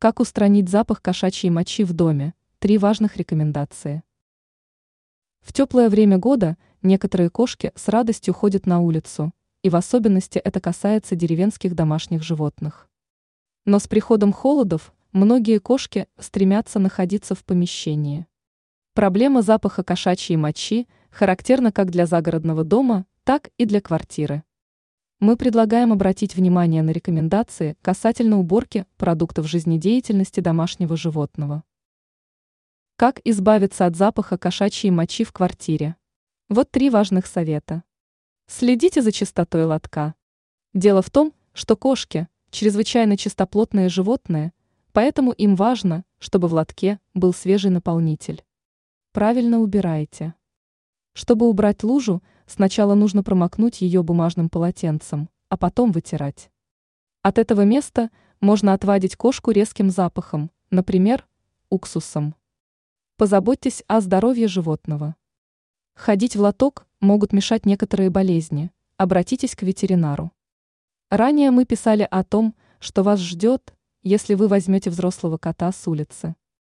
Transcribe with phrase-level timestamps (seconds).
[0.00, 2.34] Как устранить запах кошачьей мочи в доме?
[2.60, 4.04] Три важных рекомендации.
[5.40, 9.32] В теплое время года некоторые кошки с радостью ходят на улицу,
[9.64, 12.88] и в особенности это касается деревенских домашних животных.
[13.64, 18.28] Но с приходом холодов многие кошки стремятся находиться в помещении.
[18.94, 24.44] Проблема запаха кошачьей мочи характерна как для загородного дома, так и для квартиры.
[25.20, 31.64] Мы предлагаем обратить внимание на рекомендации касательно уборки продуктов жизнедеятельности домашнего животного.
[32.94, 35.96] Как избавиться от запаха кошачьей мочи в квартире?
[36.48, 37.82] Вот три важных совета.
[38.46, 40.14] Следите за чистотой лотка.
[40.72, 44.52] Дело в том, что кошки– чрезвычайно чистоплотные животные,
[44.92, 48.44] поэтому им важно, чтобы в лотке был свежий наполнитель.
[49.10, 50.34] Правильно убирайте.
[51.18, 56.48] Чтобы убрать лужу, сначала нужно промокнуть ее бумажным полотенцем, а потом вытирать.
[57.22, 58.10] От этого места
[58.40, 61.26] можно отвадить кошку резким запахом, например,
[61.70, 62.36] уксусом.
[63.16, 65.16] Позаботьтесь о здоровье животного.
[65.96, 68.70] Ходить в лоток могут мешать некоторые болезни.
[68.96, 70.30] Обратитесь к ветеринару.
[71.10, 76.36] Ранее мы писали о том, что вас ждет, если вы возьмете взрослого кота с улицы.